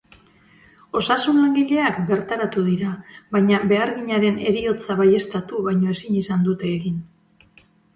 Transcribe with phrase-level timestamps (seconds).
[1.01, 2.95] Osasun-langileak bertaratu dira,
[3.37, 7.03] baina beharginaren heriotza baieztatu baino ezin izan dute egin.